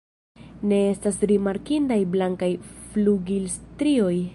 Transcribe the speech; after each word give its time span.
Ne 0.71 0.79
estas 0.93 1.21
rimarkindaj 1.33 2.01
blankaj 2.17 2.51
flugilstrioj. 2.95 4.15